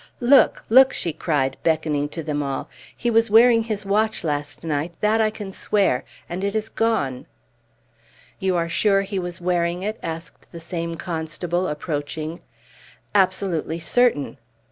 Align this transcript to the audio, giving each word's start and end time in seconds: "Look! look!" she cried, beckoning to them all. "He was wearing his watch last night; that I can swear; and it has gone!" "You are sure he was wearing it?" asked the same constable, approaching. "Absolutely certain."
"Look! 0.19 0.65
look!" 0.67 0.93
she 0.93 1.13
cried, 1.13 1.57
beckoning 1.61 2.09
to 2.09 2.23
them 2.23 2.41
all. 2.41 2.67
"He 2.97 3.11
was 3.11 3.29
wearing 3.29 3.65
his 3.65 3.85
watch 3.85 4.23
last 4.23 4.63
night; 4.63 4.93
that 5.01 5.21
I 5.21 5.29
can 5.29 5.51
swear; 5.51 6.03
and 6.27 6.43
it 6.43 6.55
has 6.55 6.69
gone!" 6.69 7.27
"You 8.39 8.55
are 8.55 8.67
sure 8.67 9.03
he 9.03 9.19
was 9.19 9.39
wearing 9.39 9.83
it?" 9.83 9.99
asked 10.01 10.51
the 10.51 10.59
same 10.59 10.95
constable, 10.95 11.67
approaching. 11.67 12.39
"Absolutely 13.13 13.79
certain." 13.79 14.39